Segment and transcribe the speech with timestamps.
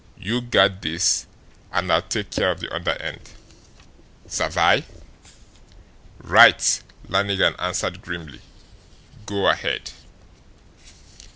[0.17, 1.27] You guard this,
[1.71, 3.29] and I'll take care of the other end.
[4.25, 4.83] Savvy?"
[6.17, 8.41] "Right!" Lannigan answered grimly.
[9.27, 9.91] "Go ahead!"